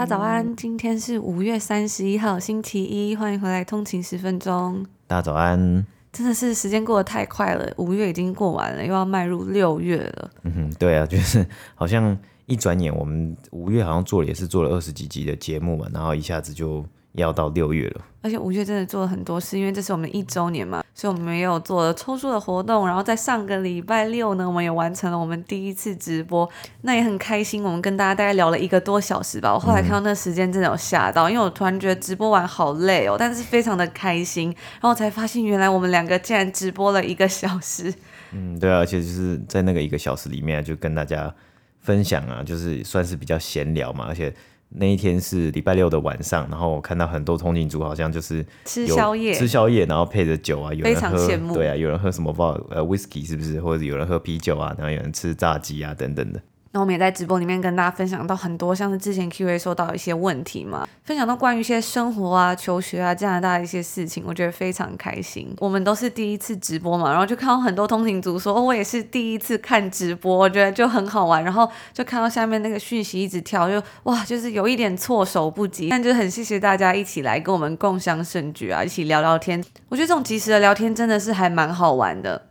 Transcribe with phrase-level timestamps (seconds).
[0.00, 4.82] 大家早安，今天是五月三十一号，星期一，欢迎回来通勤十分钟。
[5.06, 10.30] 大家早安，真的是时间过得太快了，五月已经过完了，又要迈入六月了。
[10.44, 16.82] 嗯哼，对啊， 就是好像一转眼，我们五月好像做了也是做了二十几集的节目嘛，然后一下子就。
[17.14, 22.86] 要到六月了，而且五月真的做了很多事，因为这是我们一周年嘛，所以我们也有做了抽书的活动。
[22.86, 26.48] 然后在上个礼拜六呢，我们也完成了我们第一次直播，
[26.82, 27.64] 那也很开心。
[27.64, 29.52] 我们跟大家大概聊了一个多小时吧。
[29.52, 34.46] 我后来看到那时间真的有吓到，嗯，因为我突然觉得直播完好累哦，但是非常的开心。
[34.74, 37.92] 然后我才发现原来我们两个竟然直播了一个小时。
[38.30, 41.34] 嗯，对啊，而且就是在那个一个小时里面就跟大家
[41.80, 44.32] 分享啊，就是算是比较闲聊嘛，而且。
[44.70, 56.40] 那一天是礼拜六的晚上，然后我看到很多通勤族好像就是吃宵夜，吃宵夜，然后配着酒啊，有人喝，对啊，有人喝什么不知道呃 whisky 是不是，或者有人喝啤酒啊，然后有人吃炸鸡啊等等的。
[56.72, 65.52] 那我们也在直播里面跟大家分享到很多，像是之前 Q&A 收到一些问题嘛，分享到关于一些生活啊、求学啊、加拿大的一些事情，我觉得非常开心。
[65.58, 71.42] 我们都是第一次直播嘛，然后就看到很多通勤族说，哦，我也是第一次看直播，我觉得就很好玩。
[71.42, 75.88] 然后就看到下面那个讯息一直跳，就哇，就是有一点措手不及。
[75.88, 79.60] 但就很谢谢大家一起来跟我们共享盛举啊，一起聊聊天。
[79.88, 82.49] 我觉得这种即时的聊天真的是还蛮好玩的。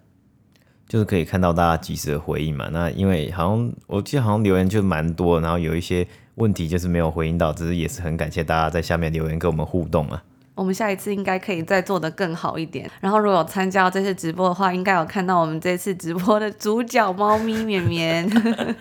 [0.89, 10.23] 就是可以看到大家及时的回应嘛，那因为好像我记得好像留言就蛮多，然后有一些问题就是没有回应到，只是也是很感谢大家在下面留言跟我们互动啊。
[10.59, 12.91] 我们下一次应该可以再做得更好一点。
[12.99, 18.29] 然后，如果有参加这次直播的话，应该有看到我们这次直播的主角猫咪绵绵，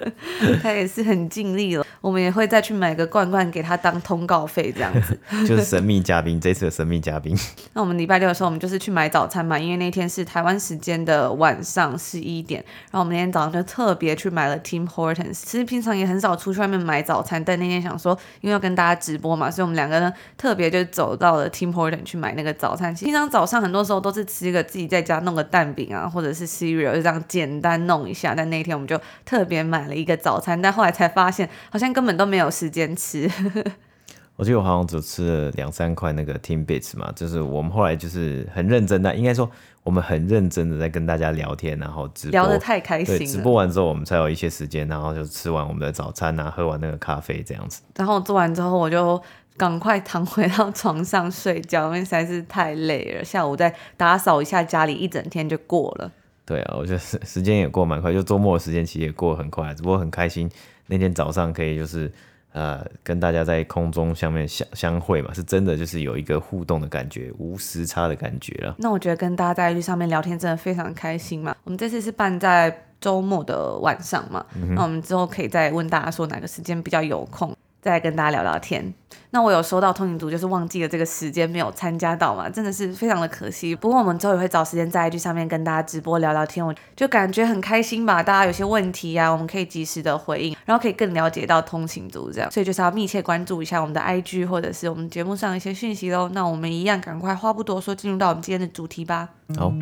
[0.61, 1.87] 他也是很尽力了。
[2.01, 5.17] 我们也会再去买个罐罐给他当通告费，这样子。
[5.47, 7.37] 就是神秘嘉宾，这次的神秘嘉宾。
[7.75, 12.61] 那我们礼拜六的时候，我们就是去买早餐嘛，因为那天是台湾时间的晚上十一点。
[12.91, 15.43] 然后我们那天早上就特别去买了 Tim Hortons。
[15.45, 21.68] 其实平常也很少出去外面买早餐，但那天想说，因为要跟大家直播嘛，所以我们两个呢特别就走到了 Tim。
[21.73, 28.35] Important 去买那个早餐，平常早上很多时候都是吃一个自己在家弄个蛋饼啊，或者是 cereal 就这样简单弄一下。
[28.35, 33.31] 但那天我们就特别买了一个早餐，但后来才发现好像根本都没有时间吃。
[34.37, 39.51] 我记得我好像只吃了两三块那个 Timbits 嘛，就是我们后来就是很认真的，应该说
[39.83, 43.27] 我们很认真的在跟大家聊天，然后直播聊得太开心了。
[43.27, 47.83] 直播完之后我们才有一些时间，然后就吃完我们的早餐啊，喝完那个咖啡这样子。
[47.97, 49.21] 然后做完之后我就。
[49.59, 53.25] 赶快躺回到床上睡觉，因为实在是太累了。
[53.25, 56.11] 下午再打扫一下家里，一整天就过了。
[56.47, 59.75] 对啊，我觉得时时间也过蛮快，就周末的时间其实也过很快。
[59.75, 60.49] 只不过很开心
[60.87, 62.11] 那天早上可以就是
[62.53, 68.75] 呃跟大家在空中相面相相会嘛，是真的就是有一个互动的感觉，无时差的感觉了。
[68.79, 71.55] 那我觉得跟大家在绿上面聊天真的非常开心嘛。
[71.65, 77.55] 我们这次是办在周末的晚上嘛，嗯、那我们之后可以再问大家说哪个时间比较有空。
[77.81, 78.93] 再跟大家聊聊天。
[79.31, 83.75] 那我有收到通勤族，就是忘记了这个时间没有参加到嘛，真的是非常的可惜。
[83.75, 88.23] 不过我们之后也会找时间在 IG 上面跟大家直播聊聊天，我就感觉很开心吧。
[88.23, 92.51] 大家有些问题呀、啊，我们可以及时的回应，然后可以更了解到通勤族这样。
[92.51, 96.31] 所以就是要密切关注一下我们的 IG 或者是我们节目上一些讯息喽。
[96.33, 99.29] 那我们一样赶快话不多说，进入到我们今天的主题吧。
[99.59, 99.73] 好。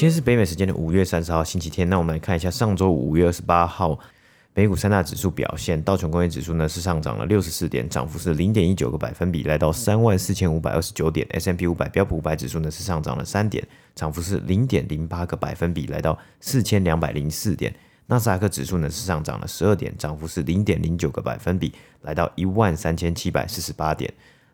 [0.00, 3.98] 今天是北美时间的五月三十号星期天，那我们来看一下上周五五月二十八号
[4.54, 5.82] 美股三大指数表现。
[5.82, 11.28] 道琼工业指数呢是上涨了六十四点，涨幅是零点一九个百分比，来到三万四千五百二十九点。
[11.34, 13.62] ；S M P 五百标普五百指数呢是上涨了三点，
[13.94, 17.74] 涨幅是零点零八个百分比，来到四千两百零四点。
[18.06, 24.10] 纳斯达克指数呢是上涨了十二点，涨幅是零点零九个百分比，来到一万三千七百四十八点。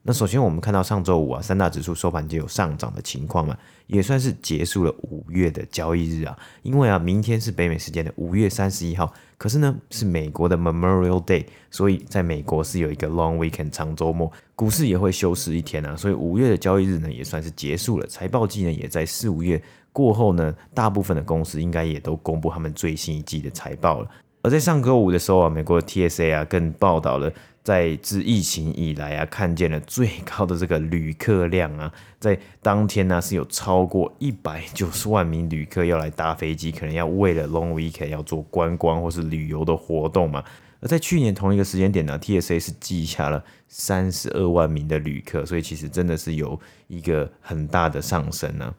[0.06, 3.58] 那首先我们看到上周五啊，三大指数收盘就有上涨的情况嘛，
[3.88, 6.38] 也算是结束了五月的交易日啊。
[6.62, 15.96] 因为啊，明天是北美时间的五月三十一号，可是呢是美国的 Memorial Day，所以在美国是有一个 Long Weekend 长周末，股市也会休市一天啊。
[15.96, 18.06] 所以五月的交易日呢也算是结束了。
[18.06, 19.60] 财报季呢也在四五月
[19.92, 24.08] 过后呢，大部分的公司应该也都公布他们最新一季的财报了。
[24.42, 27.32] 而在上周五的时候啊，美国 TSA 啊更报道了。
[27.66, 40.44] 在自疫情以来啊，看见了最高的这个旅客量啊，在当天呢、是有超过一百九十万名旅客要来搭飞机，可能要为了 Long Weekend 要做观光或是旅游的活动嘛。
[40.78, 48.72] 而在去年同一个时间点呢，TSA 是记下了三十二万名的旅客，所以其实真的是有一个很大的上升呢、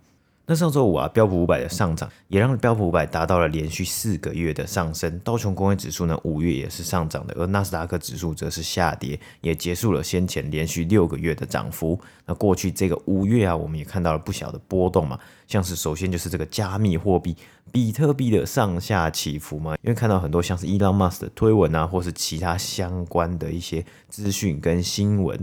[0.50, 5.20] 那上周五啊，标普五百的上涨也让标普五百达到了连续四个月的上升。
[5.20, 12.00] 道琼工业指数呢，五月也是上涨的，而纳斯达克指数则是下跌，也结束了先前连续六个月的涨幅。
[12.26, 17.36] 那过去这个五月啊，我们也看到了不小的波动嘛，像是首先就是这个加密货币
[17.70, 25.38] 比特币的上下起伏嘛，因为看到很多像是 Elon Musk 的推文啊，或是其他相关的一些资讯跟新闻。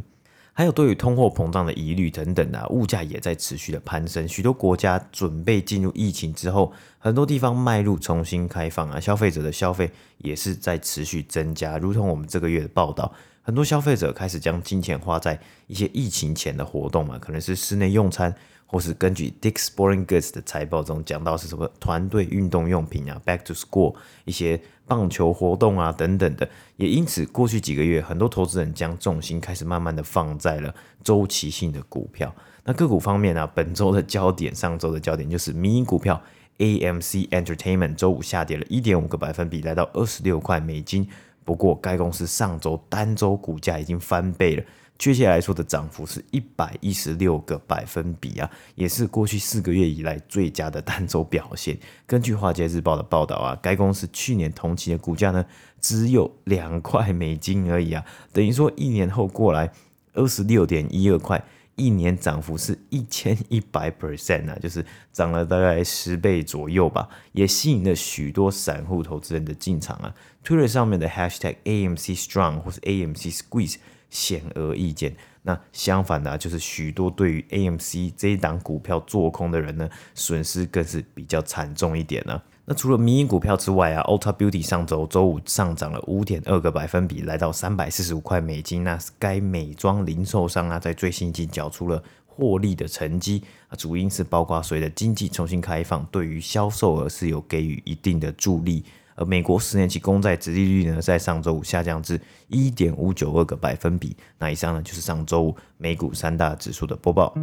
[0.56, 4.26] 还有对于通货膨胀的疑虑等等啊，物价也在持续的攀升。
[4.28, 11.76] 许多国家准备进入疫情之后，很多地方迈入重新开放啊，消费者的消费也是在持续增加。
[11.76, 13.12] 如同我们这个月的报道，
[13.42, 18.32] 很多消费者开始将金钱花在一些疫情前的活动嘛，可能是室内用餐。
[18.74, 23.94] 或是根据 Dick's Sporting Goods 的财报中讲到是什么团队运动用品啊，Back to School
[24.24, 30.74] 一些棒球活动啊等等的，也因此过去几个月，很多投资人将重心开始慢慢的放在了
[31.04, 32.34] 周期性的股票。
[32.64, 36.20] 那个股方面呢、啊，本周的焦点，上周的焦点就是民营股票
[36.58, 41.08] AMC Entertainment 周五下跌了一点五个百分比，来到二十六块美金。
[41.44, 44.64] 不过该公司上周单周股价已经翻倍了。
[44.96, 51.76] 确切来说的涨幅是一百一十六个百分比啊，也是过去四个月以来最佳的单周表现。
[52.06, 55.44] 根据华尔街日报的报道啊，该公司去年同期的股价呢
[55.80, 59.72] 只有两块美金而已啊，等于说一年后过来
[60.12, 61.44] 二十六点一二块，
[61.74, 70.14] 一年涨幅是一千一百 percent 啊，就是涨了大概十倍左右吧，也吸引了许多散户投资人的进场啊。
[70.44, 73.76] Twitter 上面的 hashtag AMC Strong 或是 AMC Squeeze。
[74.14, 75.12] 显而易见，
[75.42, 82.40] 那相反的啊，就是许多对于 AMC 这一档股票做空的人呢，损失更是比较惨重一点呢。
[82.64, 88.84] 那除了民营股票之外啊，Ultra Beauty 上周周五上涨了五点二个百分比，来到三百四十五块美金。
[88.84, 98.84] 那该美妆零售商啊，在最新一季缴出了获利的成绩啊，主因是包括随着经济重新开放，对于销售额是有给予一定的助力。
[99.14, 104.16] 而美国十年期公债殖利率呢，在上周五下降至一点五九二个百分比。
[104.38, 107.34] 那以上呢，就是上周五美股三大指数的播报。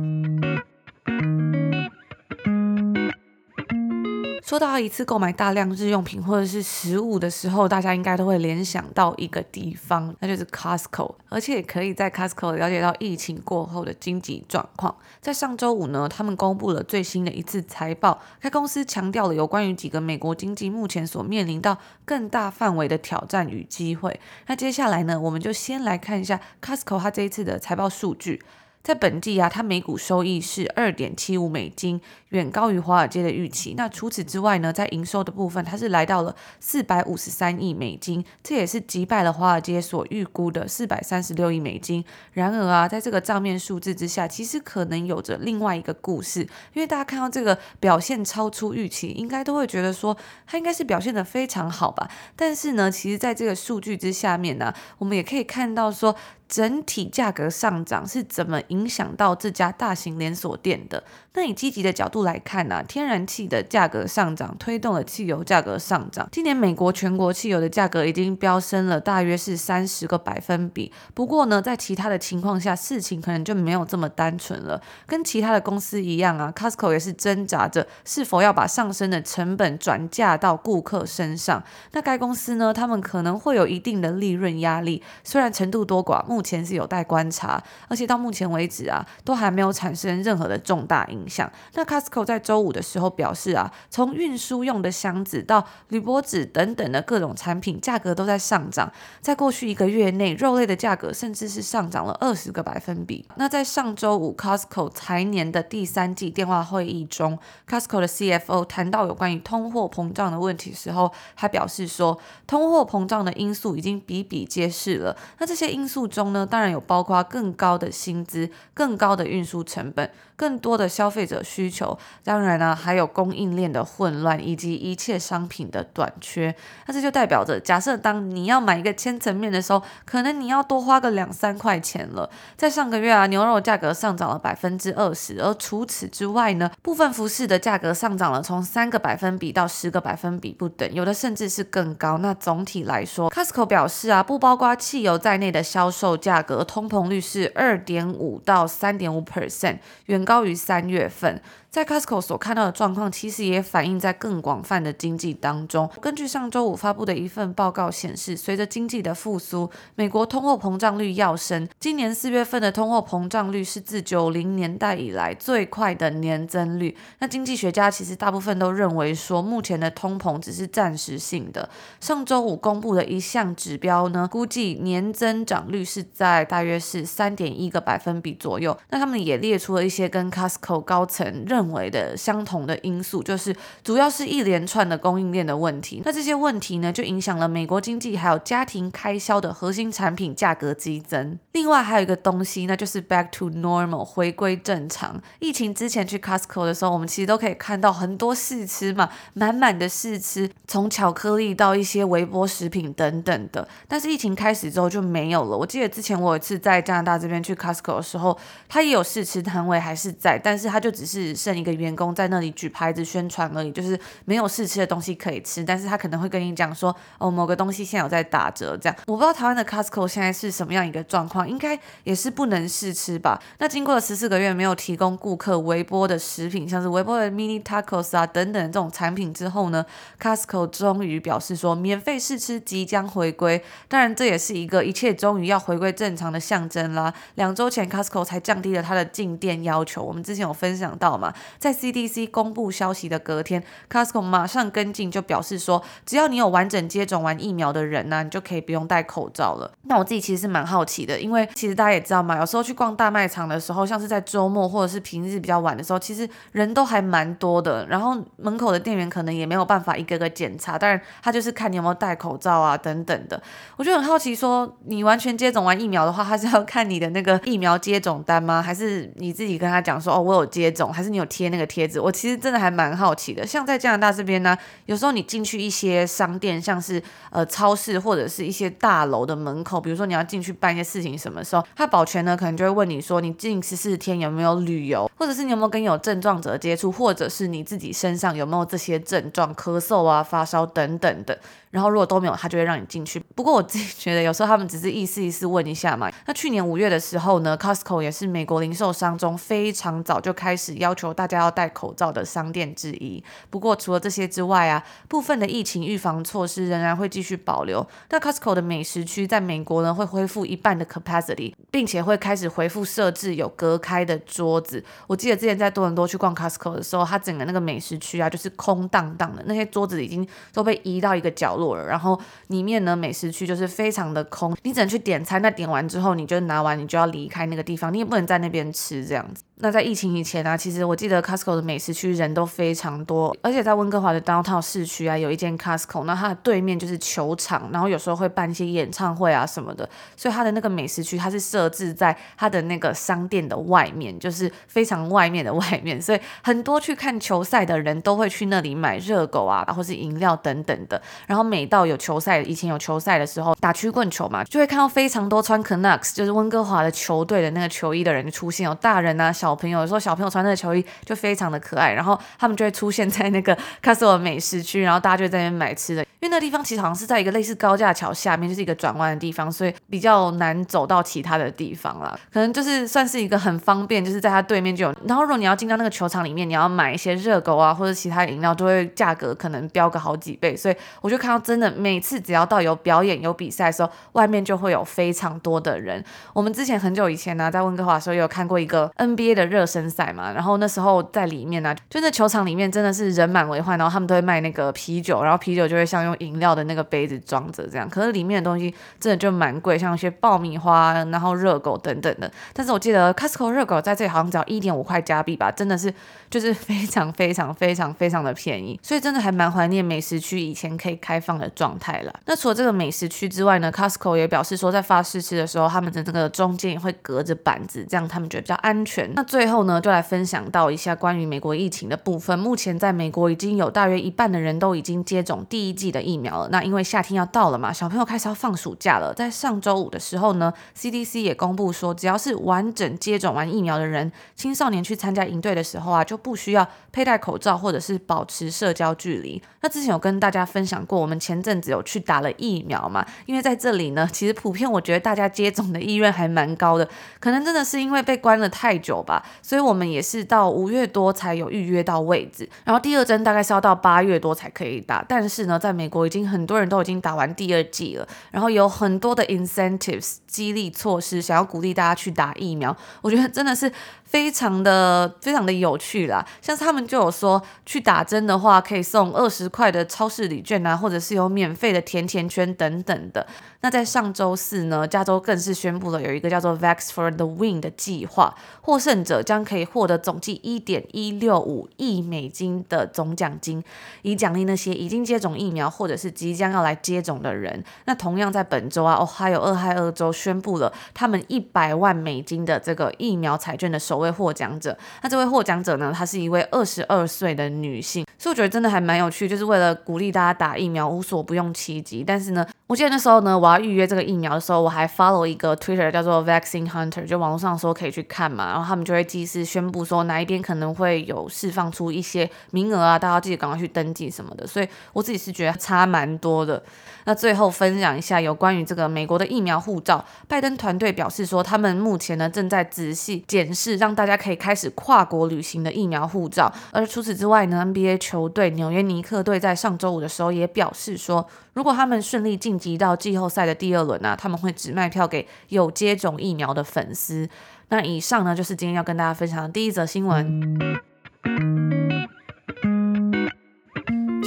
[4.51, 14.93] 说到一次购买大量日用品或者是食物的时候，大家应该都会联想到一个地方，那就是 Costco，而且也可以在 Costco 了解到疫情过后的经济状况。
[15.21, 24.19] 在上周五呢，他们公布了最新的一次财报，该公司强调了有关于几个美国经济目前所面临到更大范围的挑战与机会。
[24.47, 28.41] 那接下来呢，我们就先来看一下 Costco 它这一次的财报数据。
[28.83, 33.75] 在本季啊，它每股收益是二点七五美金，远高于华尔街的预期。
[33.77, 42.03] 那除此之外呢，在营收的部分，它是来到了四百五十三亿美金，这也是击败了华尔街所预估的四百三十六亿美金。
[42.33, 46.41] 然而啊，在这个账面数字之下，其实可能有着另外一个故事，
[46.73, 50.17] 因为大家看到这个表现超出预期，应该都会觉得说
[50.47, 52.09] 它应该是表现得非常好吧。
[52.35, 56.15] 但是呢，其实在这个数据之下面呢，我们也可以看到说。
[56.51, 61.01] 整体价格上涨是怎么影响到这家大型连锁店的？
[61.33, 66.27] 那以积极的角度来看呢、啊，天然气的价格上涨推动了汽油价格上涨。
[66.29, 70.91] 今年美国全国汽油的价格已经飙升了大约是三十个百分比。
[71.13, 74.81] 不过呢，在其他的情况下，事情可能就没有这么单纯了。
[75.07, 81.63] 跟其他的公司一样啊，Costco 也是挣扎着是否要把上升的成本转嫁到顾客身上。
[81.93, 87.61] 那该公司呢，他们可能会有一定的利润压力，虽然程度多寡，目前是有待观察。
[87.87, 91.51] 而且到目前为止啊，都还没有产生任何的重大影响。
[91.73, 98.91] 那 Costco 在周五的时候表示啊，从运输用的箱子到铝箔纸等等的各种产品，价格都在上涨。
[99.21, 103.25] 在过去一个月内，肉类的价格甚至是上涨了二十个百分比。
[103.35, 115.15] 那在上周五 Costco 财年的第三季电话会议中，Costco 的 CFO 谈到有关于通货膨胀的问题时候，他表示说，通货膨胀的因素已经比比皆是了。
[115.39, 120.09] 那这些因素中呢，当然有包括更高的薪资、更高的运输成本。
[120.35, 126.55] 更多的消费者需求，当然呢、还有供应链的混乱以及一切商品的短缺。
[126.87, 132.27] 那这就代表着，假设当你要买一个千层面的时候，可能你要多花个两三块钱了。
[132.57, 142.17] 在上个月啊，牛肉价格上涨了百分之二十，而除此之外呢，部分服饰的价格上涨了从三个百分比到十个百分比不等，有的甚至是更高。
[142.17, 151.41] 那总体来说，Costco 表示啊，不包括汽油在内的销售价格通膨率是二点五到三点五 percent，远高于三月份。
[151.71, 155.89] 在 Costco 所看到的状况，其实也反映在更广泛的经济当中。
[156.01, 166.97] 根据上周五发布的一份报告显示，随着经济的复苏，美国通货膨胀率要升，今年四月份的通货膨胀率是自九零年代以来最快的年增率。
[167.19, 171.69] 那经济学家其实大部分都认为说，目前的通膨只是暂时性的。
[172.01, 178.77] 上周五公布的一项指标呢，估计年增长率是在大约是三点一个百分比左右。
[178.89, 186.01] 那他们也列出了一些跟 Costco 高层认认为的相同的因素，就是主要是一连串的供应链的问题。
[186.03, 191.37] 那这些问题呢，就影响了美国经济还有家庭开销的核心产品价格激增。
[191.51, 195.21] 另外还有一个东西，那就是 back to normal 回归正常。
[195.37, 203.67] 疫情之前去 Costco 的时候，我们其实都可以看到很多试吃嘛，满满的试吃，从巧克力到一些微波食品等等的。
[203.87, 205.55] 但是疫情开始之后就没有了。
[205.55, 208.35] 我记得之前我有一次在加拿大这边去 Costco 的时候，
[208.67, 211.35] 他也有试吃摊位还是在，但是他就只是。
[211.57, 218.95] 一个员工在那里举牌子宣传而已，就是没有试吃的东西可以吃，但是他可能会跟你讲说，哦，某个东西现在有在打折，这样。
[219.07, 223.41] 我不知道台湾的 Costco 现在是什么样一个状况，应该也是不能试吃吧？
[223.59, 229.85] 那经过了十四个月没有提供顾客微波的食品，像是微波的 mini tacos 啊等等这种产品之后呢
[230.21, 233.63] ，Costco 终于表示说免费试吃即将回归。
[233.87, 237.13] 当然，这也是一个一切终于要回归正常的象征啦。
[237.35, 241.33] 两周前 Costco 才降低了它的进店要求，我们之前有分享到嘛。
[241.59, 249.71] 在 CDC 公布消息的隔天，Costco 马上跟进，就表示说，只要你有完整接种完疫苗的人呢、你就可以不用戴口罩了。
[249.83, 257.85] 那我自己其实是蛮好奇的，因为其实大家也知道嘛，有时候去逛大卖场的时候，像是在周末或者是平日比较晚的时候，其实人都还蛮多的。
[257.87, 263.41] 然后门口的店员可能也没有办法一个个检查，当然他就是看你有没有戴口罩啊等等的。
[263.75, 268.61] 我就很好奇说，你完全接种完疫苗的话，他是要看你的那个疫苗接种单吗？
[268.61, 271.97] 还是你自己跟他讲说，哦，我有接种，还是你有贴那个贴纸？
[272.01, 273.47] 我其实真的还蛮好奇的。
[273.47, 274.57] 像在加拿大这边呢，
[274.87, 291.39] 有时候你进去一些商店，像是呃超市或者是一些大楼的门口，比如说你要进去办一些事情，什么时候他保全呢，可能就会问你说，你近十四天有没有旅游，或者是你有没有跟有症状者接触，或者是你自己身上有没有这些症状，咳嗽啊、发烧等等的。
[291.71, 293.19] 然后如果都没有，他就会让你进去。
[293.33, 296.11] 不过我自己觉得，有时候他们只是意思意思问一下嘛。
[296.25, 303.23] 那去年五月的时候呢，Costco 也是美国零售商中非常早就开始要求大家要戴口罩的商店之一。
[303.49, 307.87] 不过除了这些之外啊，部分的疫情预防措施仍然会继续保留。
[308.09, 314.83] 那 Costco 的美食区在美国呢，会恢复一半的 capacity，并且会开始恢复设置有隔开的桌子。
[315.07, 321.60] 我记得之前在多伦多去逛 Costco 的时候，它整个那个美食区啊，就是空荡荡的，那些桌子已经都被移到一个角落。
[321.87, 329.43] 然后里面呢，美食区就是非常的空，你只能去点餐，那点完之后，你就拿完，你就要离开那个地方，你也不能在那边吃这样子。
[329.63, 339.87] 那在疫情以前啊，其实我记得 Costco 的美食区人都非常多，而且在温哥华的 Downtown 市区啊，有一间 Costco，那它的对面就是球场，然后有时候会办一些演唱会啊什么的，
[340.17, 350.99] 所以它的那个美食区它是设置在它的那个商店的外面，就是非常外面的 外面，所以很多去看球赛的人都会去那里买热狗啊，或是饮料等等的。
[351.27, 359.50] 然后每到有球赛，以前有球赛的时候，打曲棍球嘛，就会看到非常多穿 Canucks，就是温哥华的球队的那个球衣的人出现，有大人啊小。
[359.51, 366.05] 小朋友，有时候小朋友穿那个球衣就非常的可爱，然后他们就会出现在那个卡斯尔美食区，然后大家就在那边买吃的。
[366.21, 372.17] 因为那地方其实好像是在一个类似高架桥下面，就是一个转弯的地方，所以比较难走到其他的地方啦。
[372.31, 374.95] 可能就是算是一个很方便，就是在它对面就有。
[375.05, 380.55] 然后如果你要进到那个球场里面，你要买一些热狗啊或者其他饮料，都会价格可能飙个好几倍。
[380.55, 386.01] 所以我就看到真的每次只要到有表演有比赛的时候，外面就会有非常多的人。
[386.33, 396.15] 我们之前很久以前呢、在温哥华的时候有看过一个 NBA 的热身赛嘛，然后那时候在里面呢、就那球场里面真的是人满为患，然后他们都会卖那个啤酒，然后啤酒就会像用。
[396.21, 402.31] 饮料的那个杯子装着这样，可是里面的东西真的就蛮贵，像一些爆米花，然后热狗等等的。
[402.53, 405.91] 但是我记得 Costco 热狗在这里好像只要一点五块加币吧，真的是
[406.31, 412.19] 就是 非常非常非常非常的便宜，所以真的还蛮怀念美食区以前可以开放的状态了。
[412.25, 419.11] 那除了这个美食区之外呢，Costco 也表示说，在发试吃的时候，他们的这个中间也会隔着板子，这样他们觉得比较安全。
[419.13, 422.39] 那最后呢，就来分享到一下关于美国疫情的部分。
[422.39, 426.49] 目前在美国已经有大约一半的人都已经接种第一剂的疫苗了。
[426.49, 429.13] 那因为夏天要到了嘛，小朋友开始要放暑假了。
[429.13, 439.41] 在上周五的时候呢，CDC 也公布说，只要是完整接种完疫苗的人，青少年去参加营队的时候啊，就不需要佩戴口罩或者是保持社交距离。
[439.61, 446.87] 那之前有跟大家分享过，我们前阵子有去打了疫苗嘛，因为在这里呢，其实普遍我觉得大家接种的意愿还蛮高的，
[447.19, 449.23] 可能真的是因为被关了太久吧。
[449.41, 452.49] 所以我们也是到五月多才有预约到位置。
[452.63, 462.75] 然后第二针大概是要到八月多才可以打，但是呢，在美国已经很多人都已经打完第二剂了，然后有很多的 incentives 激励措施，想要鼓励大家去打疫苗。
[463.01, 463.71] 我觉得真的是。
[464.11, 473.25] 非常的非常的有趣啦，像是他们就有说，去打针的话可以送二十块的超市礼券啊，或者是有免费的甜甜圈等等的。
[473.61, 483.63] 那在上周四呢，加州更是宣布了有一个叫做 Vax for the Win 的计划，获胜者将可以获得总计一点一六五亿美金的总奖金，
[484.01, 487.63] 以奖励那些已经接种疫苗或者是即将要来接种的人。
[487.85, 494.77] 那同样在本周啊，哦，还有俄亥俄州宣布了他们一百万美金的这个疫苗彩券的首位获奖者。
[495.01, 502.03] 那这位获奖者呢，她是一位二十二岁的女性，所以我觉得真的还蛮有趣，就是为了鼓励大家打疫苗，无所不用其极。
[502.03, 503.61] 但是呢，我记得那时候呢，我要。
[503.61, 514.47] 预约这个疫苗的时候，我还 follow 一个 Twitter 叫做 Vaccine Hunter，就网络上说可以去看嘛，然后他们就会及时宣布说哪一边可能会有释放出一些名额啊，大家记得赶快去登记什么的。
[514.47, 516.63] 所以我自己是觉得差蛮多的。
[517.05, 526.51] 那最后分享一下有关于这个美国的疫苗护照，拜登团队表示说，他们目前呢正在仔细检视，让大家可以开始跨国旅行的疫苗护照。
[526.71, 537.27] 而除此之外呢，NBA 球队纽约尼克队在上周五的时候也表示说，如果他们顺利晋级到季后赛的第二轮呢、他们会只卖票给有接种疫苗的粉丝。
[537.69, 541.90] 那以上呢就是今天要跟大家分享的第一则新闻。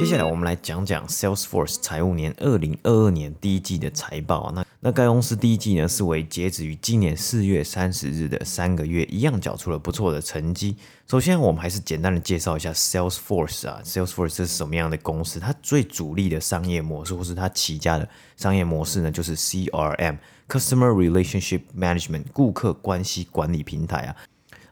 [0.05, 4.53] 接下来我们来讲讲 Salesforce 财务年二零二二年第一季的财报啊。
[4.55, 10.77] 那那该公司第一季呢是为截止于今年四月三十日的三个月，一样缴出了不错的成绩。
[11.09, 15.41] 首先，我们还是简单的介绍一下 Salesforce 啊，Salesforce 是什么样的公司？
[15.41, 18.07] 它最主力的商业模式，或是它起家的
[18.37, 24.17] 商业模式呢，就是 CRM（Customer Relationship Management，顾客关系管理平台）啊。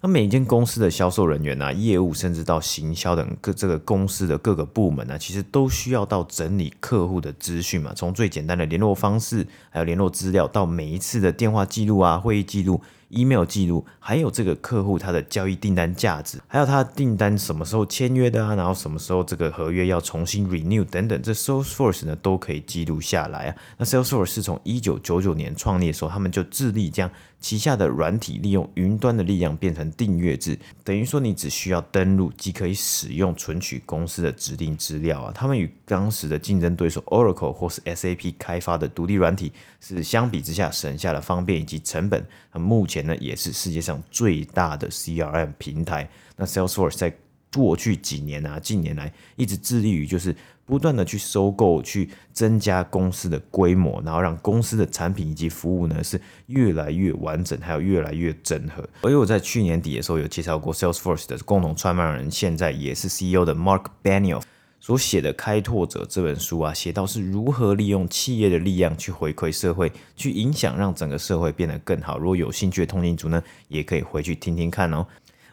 [0.05, 12.83] 那每一间公司的销售人员啊，业务甚至到行销等各这个公司的各个部门呢、其实都需要到整理客户的资讯嘛，从最简单的联络方式，还有联络资料，到每一次的电话记录啊、会议记录。
[13.15, 23.57] email 记录，还有这个客户他的交易订单价值，还有他的订单什么时候签约的啊，然后什么时候这个合约要重新 renew 等等，这 Salesforce 呢都可以记录下来啊。
[23.77, 27.11] 那 Salesforce 是从一九九九年创立的时候，他们就致力将
[27.43, 35.33] 旗下的软体利用云端的力量变成订阅制，等于说你只需要登录即可以使用存取公司的指定资料啊。
[35.35, 42.25] 他们与当时的竞争对手 Oracle 或是 SAP 开发的独立软体是相比之下省下了方便以及成本。
[42.53, 46.09] 那目前呢也是世界上最大的 CRM 平台。
[46.37, 47.13] 那 Salesforce 在
[47.55, 50.35] 过去几年啊，近年来一直致力于就是
[50.65, 58.89] 不断的去收购，去增加公司的规模，然后让公司的产品以及服务呢是越来越完整，还有越来越整合。
[59.03, 64.43] 而我在去年底的时候有介绍过 Salesforce 的共同创办人，现在也是 CEO 的 Mark Benioff。
[64.81, 72.19] 所写的《开拓者》这本书啊，写到是如何利用企业的力量去回馈社会，去影响，让整个社会变得更好。
[72.19, 75.07] 如果有兴趣的通勤族呢，也可以回去听听看哦。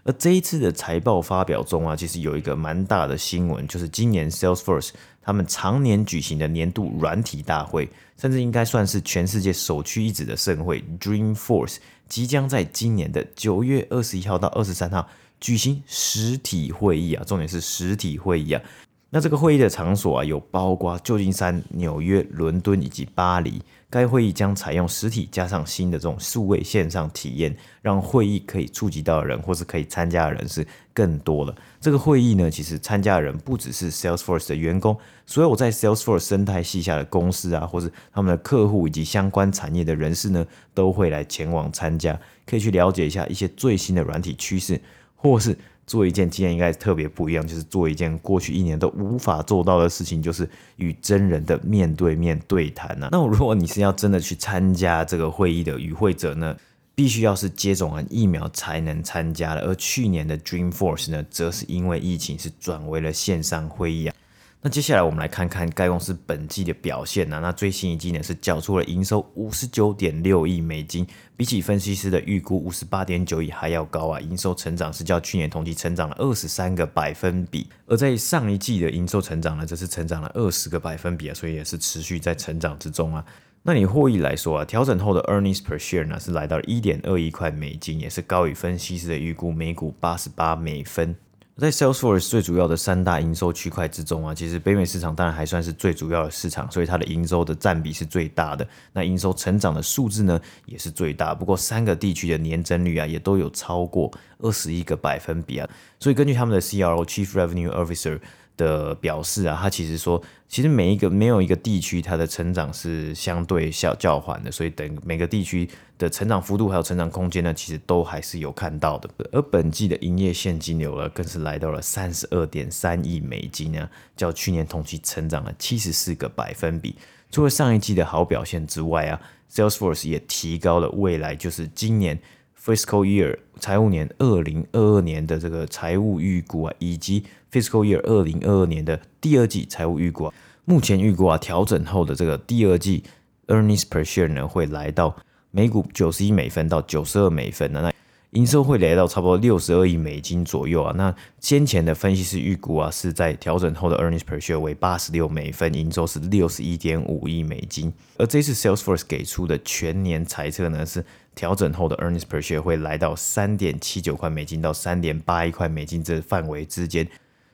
[0.04, 15.08] 而这一次的财报发表中啊，其实有一个蛮大的新闻，就是今年 Salesforce 他们常年举行的年度软体大会，甚至应该算是全世界首屈一指的盛会 Dreamforce，即将在今年的九月二十一号到二十三号
[15.40, 18.62] 举行实体会议啊，重点是实体会议啊。
[19.12, 23.62] 那这个会议的场所啊，有包括旧金山、纽约、伦敦以及巴黎。
[23.92, 31.56] 该会议将采用实体加上新的这种数位线上体验，让会议可以触及到的人或是可以参加的人是更多了。
[31.82, 34.96] 这个会议呢，其实参加的人不只是 Salesforce 的员工，
[35.26, 40.46] 所有在 Salesforce 生态系下的公司啊，或是他们的客户以及相关产业的人士呢，
[40.76, 44.80] 都会来前往参加，可以去了解一下一些最新的软体趋势，
[45.16, 45.58] 或是。
[45.90, 53.10] 做一件今天应该特别不一样，就是做一件过去一年都无法做到的事情，就是与真人的面对面对谈啊。
[53.12, 56.56] 那如果你是要真的去参加这个会议的与会者呢，
[56.94, 59.62] 必须要是接种完疫苗才能参加的。
[59.62, 64.16] 而去年的 Dreamforce 呢，则是因为疫情是转为了线上会议啊。
[64.62, 74.20] 那接下来我们来看看该公司本季的表现啊，那最新一季呢是缴出了营收五十九点六亿美金，比起分析师的预估五十八点九亿还要高啊！
[74.20, 83.26] 营收成长是较去年同期成长了二十三个百分比，而在上一季的营收成长呢，则是成长了二十个百分比啊，所以也是持续在成长之中啊。
[83.64, 91.16] 那你获益来说啊，调整后的 earnings per share 呢是来到了一点二一块美金，也是高于分析师的预估每股八十八美分。
[91.60, 98.66] 在 Salesforce 最主要的三大营收区块之中啊，其实北美市场当然还算是最主要的市场，所以它的营收的占比是最大的。
[98.94, 101.36] 那营收成长的数字呢，也是最大。
[101.36, 105.70] 不过三个地区的年增率啊，也都有超过二十一个百分比啊。
[106.00, 108.20] 所以根据他们的 CRO Chief Revenue Officer。
[108.60, 115.68] 的表示啊，他其实说，其实每一个没有一个地区它的成长是相对较较缓的，所以等每个地区
[115.98, 119.10] 的成长幅度还有成长空间呢，其实都还是有看到的。
[119.32, 126.96] 而本季的营业现金流呢，更是来到了三十二点三亿美金啊，较去年同期成长了七十四个百分比。
[127.32, 132.20] 除了上一季的好表现之外啊，Salesforce 也提高了未来就是今年
[132.64, 140.34] Fiscal Year 财务年二零二二年的这个财务预估啊，以及 Fiscal Year 二零二二年的第二季财务预估啊，
[140.66, 143.04] 目前预估啊，调整后的这个第二季
[143.48, 145.16] Earnings Per Share 呢，会来到
[145.52, 147.94] 每股九十一美分到九十二美分的那。
[148.34, 157.92] 营收会来到差不多六十二亿美金左右啊，那先前的分析师预估啊，是在调整后的 earnings per share 为八十六美分，营收是六十一点五亿美金。
[158.18, 167.08] 而这次 Salesforce 给出的全年财测呢，是调整后的 earnings per share 会来到三点七九块美金到三点八一块美金这范围之间，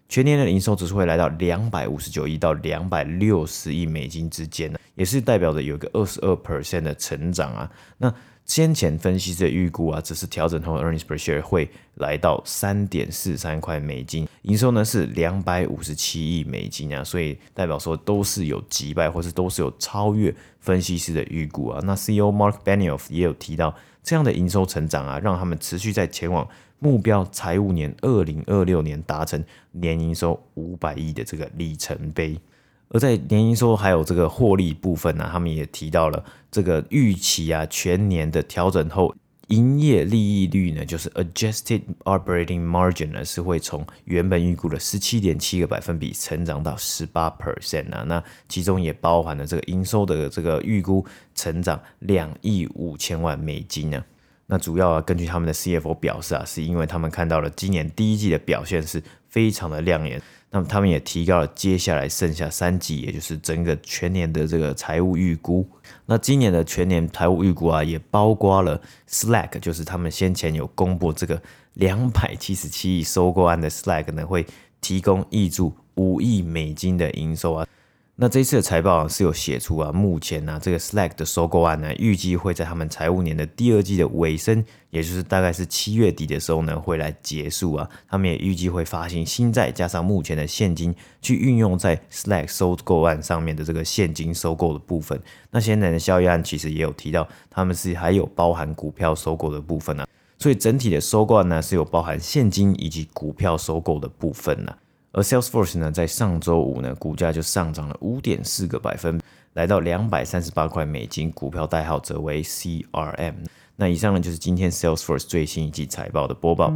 [0.09, 8.13] 全年的营收只是会来到两百五十九亿到两百六十亿美金之间呢，也是代表着有个二十二 percent 的成长啊，那。
[8.45, 21.81] 先前分析师的预估啊，只是调整后 earnings per share 会来到三点四三块美金，营收呢是两百五十七亿美金啊，所以代表说都是有击败或是都是有超越分析师的预估啊。
[21.83, 32.39] 那 CEO Mark Benioff 也有提到，这样的营收成长啊，让他们持续在前往目标财务年二零二六年达成年营收五百亿的这个里程碑。
[32.89, 39.13] 而在年营收还有这个获利部分呢、他们也提到了这个预期啊，全年的调整后
[39.47, 54.14] 营业利益率呢，就是 adjusted operating margin 呢，是会从原本预估的十七点七个百分比成长到十八 percent 啊，那其中也包含了这个营收的这个预估成长两亿五千万美金呢、啊。
[54.47, 60.21] 那主要啊，根据他们的 CFO 表示啊，是因为他们看到了今年第一季的表现是非常的亮眼。
[60.51, 65.67] 那么他们也提高了接下来剩下三季，也就是整个全年的这个财务预估。
[66.05, 68.79] 那今年的全年财务预估啊，也包括了
[69.09, 71.41] Slack，就是他们先前有公布这个
[71.73, 74.45] 两百七十七亿收购案的 Slack 呢，会
[74.79, 77.67] 提供挹注五亿美金的营收啊。
[78.17, 87.89] 那这一次的财报啊是有写出啊，目前呢、啊、这个 Slack 的收购案呢，预计会在他们财务年的第二季的尾声，也就是大概是七月底的时候呢，会来结束啊。
[88.07, 95.21] 他们也预计会发行新债，加上目前的现金去运用在 Slack 收购案上面的这个现金收购的部分。
[95.51, 100.07] 那现在的交易案其实也有提到，他们是还有包含股票收购的部分啊。
[100.39, 104.84] 所以整体的收购案呢是有包含现金以及股票收购的部分呢、啊。
[105.15, 109.17] 而 Salesforce 呢，在上周五呢，股价就上涨了五点四个百分，
[109.53, 113.35] 来到两百三十八块美金，股票代号则为 CRM。
[113.77, 116.73] 那以上呢，就是今天 Salesforce 最新一季财报的播报。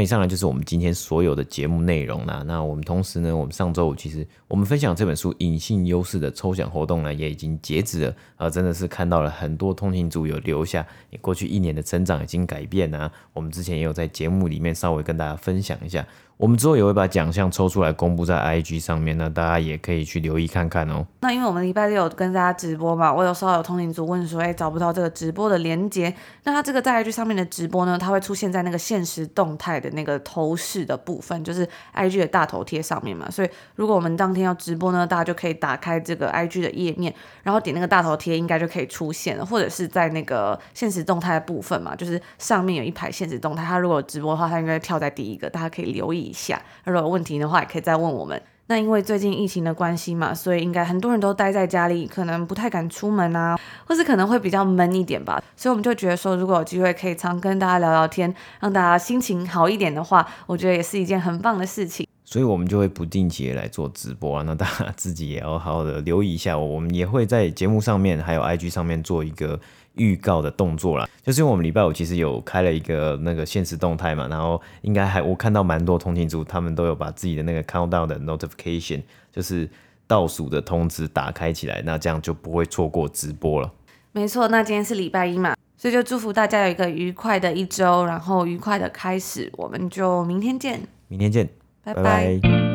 [0.00, 2.42] 以上呢，就是我们今天所有的节目内容啦。
[2.46, 8.50] 那我们同时呢，我们上周五其实我们分享这本书《隐性优势》的抽奖活动呢，也已经截止了啊！
[8.50, 13.10] 真的是看到了很多通勤族有留下，你过去一年的成长已经改变啊。
[13.32, 16.06] 我们之前也有在节目里面稍微跟大家分享一下。
[16.40, 21.06] 我们之后也会把奖项抽出来公布在 IG 上面，那大家也可以去留意看看哦。
[21.20, 26.14] 那因为我们礼拜六有跟大家直播嘛，我有时候有通勤族问说，哎，找不到这个直播的连接。
[26.44, 33.30] 那它这个在 IG 上面的直播呢，它会出现在那个限时动态的那个头饰的部分，就是 IG 的大头贴上面嘛。
[33.30, 39.44] 所以如果我们当天要直播呢，大家就可以打开这个 IG 的页面，然后点那个大头贴，应该就可以出现了。
[39.44, 48.40] 或者是在那个限时动态的部分嘛，就是上面有一排限时动态，它如果直播的话，它应该跳在第一个，大家可以留意一下，如果有问题的话，也可以再问我们。
[48.68, 55.42] 那因为最近疫情的关系嘛，所以应该很多人都待在家里，可能不太敢出门啊，或是可能会比较闷一点吧。
[55.56, 62.06] 所以我们就觉得说，如果有机会可以常跟大家聊聊天，让大家心情好一点的话，我觉得也是一件很棒的事情。
[62.24, 66.56] 所以我们就会不定期来做直播啊，那大家自己也要好好的留意一下。
[66.56, 69.58] 我们也会在节目上面还有 IG 上面做一个。
[70.00, 79.68] 预告的动作啦，就是因为我们礼拜五其实有开了一个那个限时动态嘛，然后应该还我看到蛮多通勤族，他们都有把自己的那个 countdown 的 notification，就是
[80.06, 83.70] 倒数的通知打开起来，那这样就不会错过直播了。
[84.12, 91.48] 没错，那今天是礼拜一嘛，所以就祝福大家有一个愉快的一周，然后愉快的开始，我们就明天见，明天见，
[91.84, 92.02] 拜拜。
[92.02, 92.69] 拜拜。